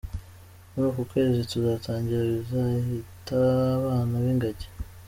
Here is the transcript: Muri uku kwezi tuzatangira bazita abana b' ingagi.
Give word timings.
Muri 0.71 0.85
uku 0.91 1.01
kwezi 1.11 1.39
tuzatangira 1.51 2.21
bazita 2.51 3.37
abana 3.77 4.13
b' 4.23 4.29
ingagi. 4.33 4.67